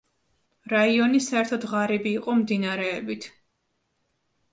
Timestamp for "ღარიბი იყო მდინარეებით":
1.73-3.29